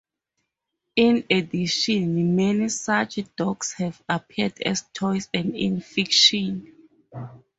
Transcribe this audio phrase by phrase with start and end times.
[0.95, 6.73] In addition, many such "dogs" have appeared as toys and in fiction.